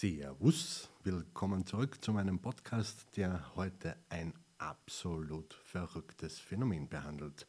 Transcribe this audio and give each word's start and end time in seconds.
Servus, 0.00 0.88
willkommen 1.04 1.66
zurück 1.66 2.02
zu 2.02 2.14
meinem 2.14 2.38
Podcast, 2.38 3.06
der 3.18 3.54
heute 3.54 3.96
ein 4.08 4.32
absolut 4.56 5.52
verrücktes 5.62 6.38
Phänomen 6.38 6.88
behandelt, 6.88 7.46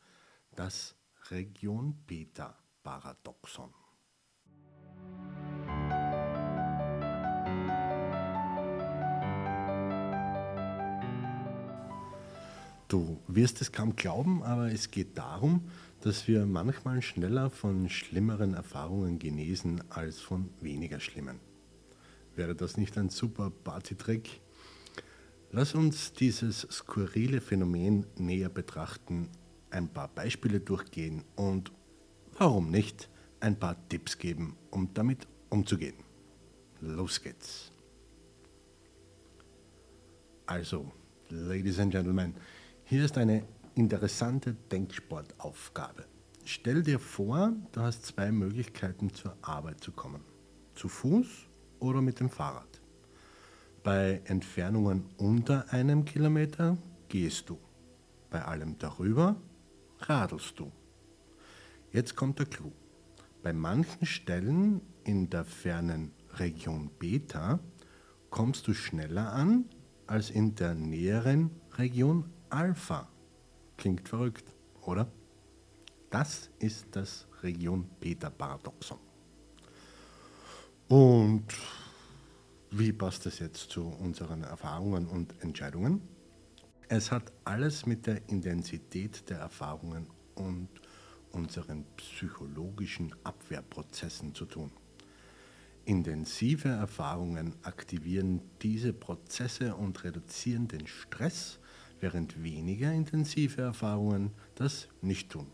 das 0.57 0.97
Region 1.29 1.95
Beta 2.05 2.57
Paradoxon. 2.83 3.73
Du 12.89 13.21
wirst 13.27 13.61
es 13.61 13.71
kaum 13.71 13.95
glauben, 13.95 14.43
aber 14.43 14.73
es 14.73 14.91
geht 14.91 15.17
darum, 15.17 15.69
dass 16.01 16.27
wir 16.27 16.45
manchmal 16.45 17.01
schneller 17.01 17.49
von 17.49 17.89
schlimmeren 17.89 18.55
Erfahrungen 18.55 19.19
genesen 19.19 19.89
als 19.89 20.19
von 20.19 20.49
weniger 20.59 20.99
schlimmen. 20.99 21.50
Wäre 22.41 22.55
das 22.55 22.75
nicht 22.75 22.97
ein 22.97 23.09
super 23.09 23.51
Partytrick? 23.51 24.41
Lass 25.51 25.75
uns 25.75 26.11
dieses 26.13 26.61
skurrile 26.71 27.39
Phänomen 27.39 28.07
näher 28.17 28.49
betrachten, 28.49 29.29
ein 29.69 29.87
paar 29.87 30.07
Beispiele 30.07 30.59
durchgehen 30.59 31.23
und, 31.35 31.71
warum 32.39 32.71
nicht, 32.71 33.09
ein 33.41 33.59
paar 33.59 33.75
Tipps 33.89 34.17
geben, 34.17 34.57
um 34.71 34.91
damit 34.95 35.27
umzugehen. 35.51 35.97
Los 36.79 37.21
geht's. 37.21 37.71
Also, 40.47 40.91
Ladies 41.29 41.77
and 41.77 41.91
Gentlemen, 41.91 42.33
hier 42.85 43.05
ist 43.05 43.19
eine 43.19 43.45
interessante 43.75 44.55
Denksportaufgabe. 44.71 46.05
Stell 46.43 46.81
dir 46.81 46.97
vor, 46.97 47.53
du 47.71 47.81
hast 47.81 48.03
zwei 48.03 48.31
Möglichkeiten 48.31 49.13
zur 49.13 49.37
Arbeit 49.43 49.83
zu 49.83 49.91
kommen. 49.91 50.23
Zu 50.73 50.89
Fuß 50.89 51.50
oder 51.81 52.01
mit 52.01 52.19
dem 52.19 52.29
Fahrrad. 52.29 52.81
Bei 53.83 54.21
Entfernungen 54.25 55.05
unter 55.17 55.71
einem 55.73 56.05
Kilometer 56.05 56.77
gehst 57.09 57.49
du. 57.49 57.57
Bei 58.29 58.45
allem 58.45 58.77
darüber 58.77 59.35
radelst 59.99 60.59
du. 60.59 60.71
Jetzt 61.91 62.15
kommt 62.15 62.39
der 62.39 62.45
Clou. 62.45 62.71
Bei 63.43 63.53
manchen 63.53 64.05
Stellen 64.05 64.81
in 65.03 65.29
der 65.29 65.43
fernen 65.43 66.13
Region 66.35 66.91
Beta 66.99 67.59
kommst 68.29 68.67
du 68.67 68.73
schneller 68.73 69.33
an 69.33 69.65
als 70.07 70.29
in 70.29 70.55
der 70.55 70.75
näheren 70.75 71.49
Region 71.77 72.29
Alpha. 72.49 73.09
Klingt 73.77 74.07
verrückt, 74.07 74.53
oder? 74.81 75.11
Das 76.11 76.49
ist 76.59 76.87
das 76.91 77.27
Region 77.41 77.89
Beta 77.99 78.29
Paradoxon. 78.29 78.99
Und 80.91 81.45
wie 82.69 82.91
passt 82.91 83.25
das 83.25 83.39
jetzt 83.39 83.69
zu 83.69 83.81
unseren 83.81 84.43
Erfahrungen 84.43 85.07
und 85.07 85.33
Entscheidungen? 85.41 86.01
Es 86.89 87.11
hat 87.11 87.31
alles 87.45 87.85
mit 87.85 88.07
der 88.07 88.27
Intensität 88.27 89.29
der 89.29 89.37
Erfahrungen 89.37 90.07
und 90.35 90.67
unseren 91.31 91.85
psychologischen 91.95 93.15
Abwehrprozessen 93.23 94.35
zu 94.35 94.43
tun. 94.43 94.69
Intensive 95.85 96.67
Erfahrungen 96.67 97.55
aktivieren 97.63 98.41
diese 98.61 98.91
Prozesse 98.91 99.73
und 99.73 100.03
reduzieren 100.03 100.67
den 100.67 100.87
Stress, 100.87 101.59
während 102.01 102.43
weniger 102.43 102.91
intensive 102.91 103.61
Erfahrungen 103.61 104.31
das 104.55 104.89
nicht 105.01 105.29
tun. 105.29 105.47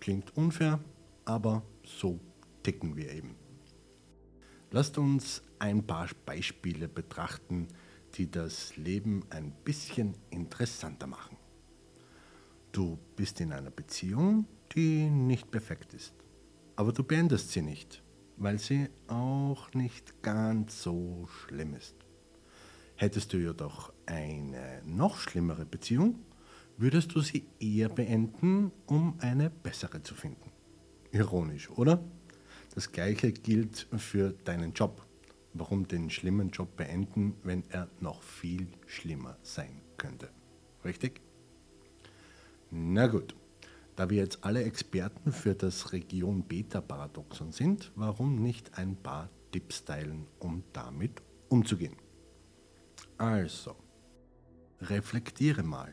Klingt 0.00 0.34
unfair, 0.34 0.80
aber 1.26 1.62
so 1.84 2.18
ticken 2.62 2.96
wir 2.96 3.12
eben. 3.12 3.41
Lasst 4.74 4.96
uns 4.96 5.42
ein 5.58 5.86
paar 5.86 6.08
Beispiele 6.24 6.88
betrachten, 6.88 7.68
die 8.14 8.30
das 8.30 8.74
Leben 8.78 9.22
ein 9.28 9.52
bisschen 9.64 10.14
interessanter 10.30 11.06
machen. 11.06 11.36
Du 12.72 12.98
bist 13.14 13.42
in 13.42 13.52
einer 13.52 13.70
Beziehung, 13.70 14.46
die 14.74 15.10
nicht 15.10 15.50
perfekt 15.50 15.92
ist, 15.92 16.14
aber 16.74 16.92
du 16.92 17.04
beendest 17.04 17.50
sie 17.50 17.60
nicht, 17.60 18.02
weil 18.38 18.58
sie 18.58 18.88
auch 19.08 19.74
nicht 19.74 20.22
ganz 20.22 20.82
so 20.82 21.28
schlimm 21.28 21.74
ist. 21.74 21.96
Hättest 22.96 23.34
du 23.34 23.36
jedoch 23.36 23.92
eine 24.06 24.80
noch 24.86 25.18
schlimmere 25.18 25.66
Beziehung, 25.66 26.18
würdest 26.78 27.14
du 27.14 27.20
sie 27.20 27.44
eher 27.60 27.90
beenden, 27.90 28.72
um 28.86 29.18
eine 29.20 29.50
bessere 29.50 30.02
zu 30.02 30.14
finden. 30.14 30.50
Ironisch, 31.10 31.68
oder? 31.68 32.02
Das 32.74 32.90
gleiche 32.90 33.32
gilt 33.32 33.86
für 33.98 34.32
deinen 34.44 34.72
Job. 34.72 35.06
Warum 35.52 35.86
den 35.86 36.08
schlimmen 36.08 36.48
Job 36.48 36.74
beenden, 36.74 37.34
wenn 37.42 37.64
er 37.68 37.90
noch 38.00 38.22
viel 38.22 38.66
schlimmer 38.86 39.36
sein 39.42 39.82
könnte? 39.98 40.30
Richtig? 40.82 41.20
Na 42.70 43.08
gut, 43.08 43.34
da 43.94 44.08
wir 44.08 44.16
jetzt 44.16 44.42
alle 44.42 44.64
Experten 44.64 45.32
für 45.32 45.54
das 45.54 45.92
Region 45.92 46.44
Beta-Paradoxon 46.44 47.52
sind, 47.52 47.92
warum 47.94 48.42
nicht 48.42 48.78
ein 48.78 48.96
paar 48.96 49.28
Tipps 49.50 49.84
teilen, 49.84 50.26
um 50.38 50.64
damit 50.72 51.20
umzugehen? 51.50 51.96
Also, 53.18 53.76
reflektiere 54.80 55.62
mal. 55.62 55.92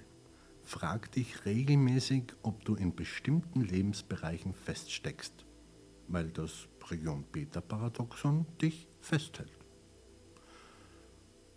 Frag 0.63 1.11
dich 1.11 1.43
regelmäßig, 1.43 2.23
ob 2.41 2.63
du 2.63 2.75
in 2.75 2.95
bestimmten 2.95 3.59
Lebensbereichen 3.59 4.53
feststeckst 4.53 5.45
weil 6.09 6.29
das 6.31 6.67
Region-Beta-Paradoxon 6.91 8.45
dich 8.61 8.87
festhält. 8.99 9.51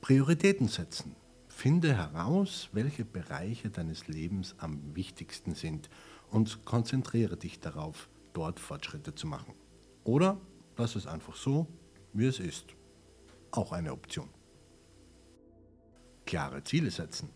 Prioritäten 0.00 0.68
setzen. 0.68 1.14
Finde 1.48 1.94
heraus, 1.94 2.68
welche 2.72 3.04
Bereiche 3.04 3.70
deines 3.70 4.08
Lebens 4.08 4.54
am 4.58 4.96
wichtigsten 4.96 5.54
sind 5.54 5.90
und 6.30 6.64
konzentriere 6.64 7.36
dich 7.36 7.60
darauf, 7.60 8.08
dort 8.32 8.58
Fortschritte 8.58 9.14
zu 9.14 9.26
machen. 9.26 9.54
Oder 10.02 10.40
lass 10.76 10.96
es 10.96 11.06
einfach 11.06 11.36
so, 11.36 11.66
wie 12.12 12.26
es 12.26 12.40
ist. 12.40 12.74
Auch 13.50 13.72
eine 13.72 13.92
Option. 13.92 14.28
Klare 16.24 16.64
Ziele 16.64 16.90
setzen. 16.90 17.28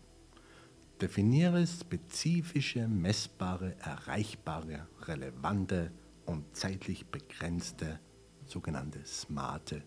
Definiere 0.99 1.65
spezifische, 1.67 2.87
messbare, 2.87 3.75
erreichbare, 3.79 4.87
relevante, 5.03 5.91
und 6.27 6.55
zeitlich 6.55 7.07
begrenzte 7.07 7.99
sogenannte 8.45 9.03
smarte 9.05 9.83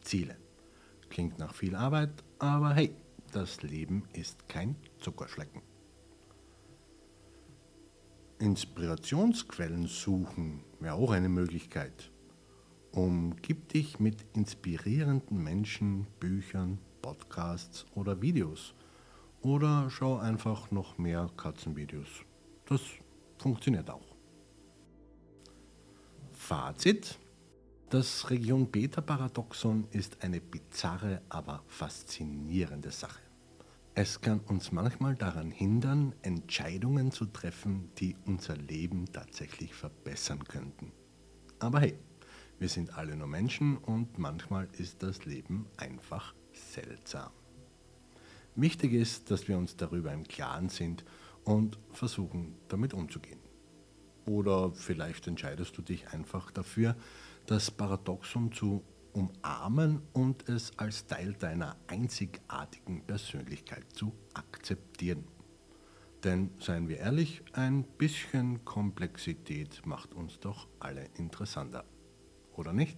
Ziele. 0.00 0.36
Klingt 1.08 1.38
nach 1.38 1.54
viel 1.54 1.76
Arbeit, 1.76 2.24
aber 2.38 2.74
hey, 2.74 2.94
das 3.32 3.62
Leben 3.62 4.04
ist 4.12 4.48
kein 4.48 4.76
Zuckerschlecken. 4.98 5.62
Inspirationsquellen 8.38 9.86
suchen 9.86 10.64
wäre 10.80 10.94
auch 10.94 11.12
eine 11.12 11.28
Möglichkeit. 11.28 12.10
Umgib 12.90 13.68
dich 13.68 14.00
mit 14.00 14.24
inspirierenden 14.34 15.42
Menschen, 15.42 16.06
Büchern, 16.18 16.78
Podcasts 17.00 17.86
oder 17.94 18.20
Videos. 18.20 18.74
Oder 19.40 19.88
schau 19.90 20.18
einfach 20.18 20.70
noch 20.70 20.98
mehr 20.98 21.30
Katzenvideos. 21.36 22.24
Das 22.66 22.80
funktioniert 23.38 23.88
auch. 23.90 24.11
Fazit. 26.52 27.18
Das 27.88 28.28
Region 28.28 28.70
Beta-Paradoxon 28.70 29.88
ist 29.90 30.22
eine 30.22 30.38
bizarre, 30.38 31.22
aber 31.30 31.64
faszinierende 31.66 32.90
Sache. 32.90 33.22
Es 33.94 34.20
kann 34.20 34.40
uns 34.40 34.70
manchmal 34.70 35.14
daran 35.14 35.50
hindern, 35.50 36.14
Entscheidungen 36.20 37.10
zu 37.10 37.24
treffen, 37.24 37.90
die 37.96 38.16
unser 38.26 38.54
Leben 38.54 39.10
tatsächlich 39.10 39.72
verbessern 39.72 40.44
könnten. 40.44 40.92
Aber 41.58 41.80
hey, 41.80 41.98
wir 42.58 42.68
sind 42.68 42.98
alle 42.98 43.16
nur 43.16 43.28
Menschen 43.28 43.78
und 43.78 44.18
manchmal 44.18 44.68
ist 44.76 45.02
das 45.02 45.24
Leben 45.24 45.64
einfach 45.78 46.34
seltsam. 46.52 47.32
Wichtig 48.56 48.92
ist, 48.92 49.30
dass 49.30 49.48
wir 49.48 49.56
uns 49.56 49.78
darüber 49.78 50.12
im 50.12 50.24
Klaren 50.24 50.68
sind 50.68 51.02
und 51.44 51.78
versuchen, 51.92 52.56
damit 52.68 52.92
umzugehen. 52.92 53.40
Oder 54.26 54.72
vielleicht 54.72 55.26
entscheidest 55.26 55.76
du 55.76 55.82
dich 55.82 56.08
einfach 56.08 56.50
dafür, 56.50 56.96
das 57.46 57.70
Paradoxon 57.70 58.52
zu 58.52 58.82
umarmen 59.12 60.02
und 60.12 60.48
es 60.48 60.78
als 60.78 61.06
Teil 61.06 61.34
deiner 61.34 61.76
einzigartigen 61.86 63.02
Persönlichkeit 63.04 63.84
zu 63.92 64.12
akzeptieren. 64.34 65.24
Denn 66.24 66.50
seien 66.60 66.88
wir 66.88 66.98
ehrlich, 66.98 67.42
ein 67.52 67.82
bisschen 67.82 68.64
Komplexität 68.64 69.84
macht 69.84 70.14
uns 70.14 70.38
doch 70.38 70.68
alle 70.78 71.08
interessanter. 71.16 71.84
Oder 72.54 72.72
nicht? 72.72 72.96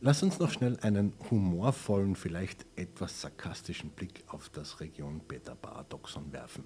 Lass 0.00 0.22
uns 0.22 0.38
noch 0.38 0.50
schnell 0.50 0.78
einen 0.80 1.14
humorvollen, 1.30 2.16
vielleicht 2.16 2.66
etwas 2.76 3.20
sarkastischen 3.20 3.90
Blick 3.90 4.24
auf 4.26 4.50
das 4.50 4.80
Region 4.80 5.20
Beta-Paradoxon 5.20 6.32
werfen. 6.32 6.64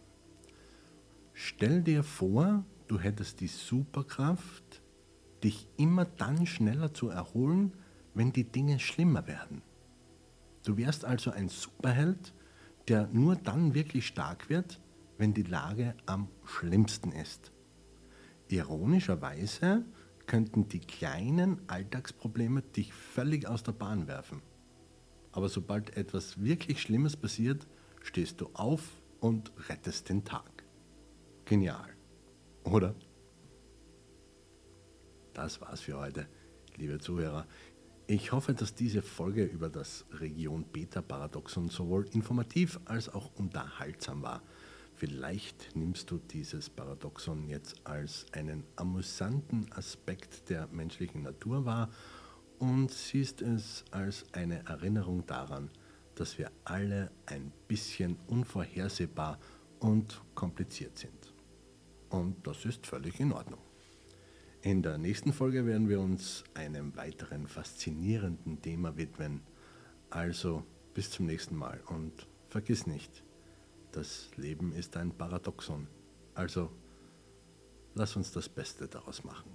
Stell 1.33 1.83
dir 1.83 2.03
vor, 2.03 2.65
du 2.89 2.99
hättest 2.99 3.41
die 3.41 3.47
Superkraft, 3.47 4.83
dich 5.43 5.69
immer 5.77 6.05
dann 6.05 6.47
schneller 6.47 6.93
zu 6.93 7.09
erholen, 7.09 7.73
wenn 8.15 8.33
die 8.33 8.45
Dinge 8.45 8.79
schlimmer 8.79 9.27
werden. 9.27 9.63
Du 10.65 10.77
wärst 10.77 11.05
also 11.05 11.31
ein 11.31 11.49
Superheld, 11.49 12.35
der 12.89 13.09
nur 13.13 13.37
dann 13.37 13.75
wirklich 13.75 14.07
stark 14.07 14.51
wird, 14.51 14.81
wenn 15.17 15.33
die 15.33 15.43
Lage 15.43 15.95
am 16.07 16.29
schlimmsten 16.45 17.13
ist. 17.13 17.53
Ironischerweise 18.49 19.85
könnten 20.27 20.69
die 20.69 20.81
kleinen 20.81 21.61
Alltagsprobleme 21.69 22.63
dich 22.63 22.93
völlig 22.93 23.47
aus 23.47 23.63
der 23.63 23.73
Bahn 23.73 24.07
werfen. 24.07 24.43
Aber 25.33 25.49
sobald 25.49 25.97
etwas 25.97 26.43
wirklich 26.43 26.83
Schlimmes 26.83 27.17
passiert, 27.17 27.67
stehst 28.03 28.41
du 28.41 28.51
auf 28.55 28.83
und 29.21 29.53
rettest 29.69 30.09
den 30.09 30.25
Tag. 30.25 30.60
Genial, 31.51 31.91
oder? 32.63 32.95
Das 35.35 35.61
war's 35.61 35.81
für 35.81 35.99
heute, 35.99 36.29
liebe 36.77 37.01
Zuhörer. 37.01 37.45
Ich 38.07 38.31
hoffe, 38.31 38.55
dass 38.55 38.77
diese 38.77 39.03
Folge 39.03 39.43
über 39.43 39.69
das 39.69 40.05
Region 40.13 40.63
Beta-Paradoxon 40.63 41.69
sowohl 41.69 42.07
informativ 42.13 42.79
als 42.85 43.09
auch 43.09 43.35
unterhaltsam 43.35 44.23
war. 44.23 44.45
Vielleicht 44.95 45.75
nimmst 45.75 46.13
du 46.13 46.19
dieses 46.19 46.71
Paradoxon 46.71 47.49
jetzt 47.49 47.85
als 47.85 48.27
einen 48.31 48.63
amüsanten 48.77 49.73
Aspekt 49.73 50.51
der 50.51 50.69
menschlichen 50.69 51.25
Natur 51.25 51.65
wahr 51.65 51.91
und 52.61 52.93
siehst 52.93 53.43
es 53.43 53.85
als 53.91 54.25
eine 54.35 54.65
Erinnerung 54.67 55.27
daran, 55.27 55.69
dass 56.15 56.39
wir 56.39 56.53
alle 56.63 57.11
ein 57.27 57.51
bisschen 57.67 58.21
unvorhersehbar 58.29 59.41
und 59.81 60.23
kompliziert 60.37 60.97
sind. 60.97 61.30
Und 62.11 62.47
das 62.47 62.65
ist 62.65 62.87
völlig 62.87 63.19
in 63.21 63.33
Ordnung. 63.33 63.61
In 64.63 64.83
der 64.83 64.99
nächsten 64.99 65.33
Folge 65.33 65.65
werden 65.65 65.89
wir 65.89 66.01
uns 66.01 66.45
einem 66.53 66.95
weiteren 66.97 67.47
faszinierenden 67.47 68.61
Thema 68.61 68.97
widmen. 68.97 69.41
Also 70.11 70.65
bis 70.93 71.11
zum 71.11 71.27
nächsten 71.27 71.57
Mal 71.57 71.81
und 71.87 72.27
vergiss 72.49 72.87
nicht, 72.87 73.23
das 73.93 74.31
Leben 74.37 74.73
ist 74.73 74.97
ein 74.97 75.13
Paradoxon. 75.13 75.87
Also 76.35 76.71
lass 77.95 78.17
uns 78.17 78.33
das 78.33 78.49
Beste 78.49 78.87
daraus 78.87 79.25
machen. 79.25 79.51